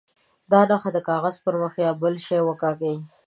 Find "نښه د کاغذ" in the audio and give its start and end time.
0.69-1.35